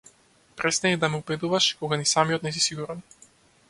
Престани 0.55 0.97
да 1.03 1.09
ме 1.09 1.17
убедуваш 1.21 1.69
кога 1.79 2.01
ни 2.03 2.11
самиот 2.15 2.43
не 2.49 2.57
си 2.57 2.69
сигурен. 2.69 3.09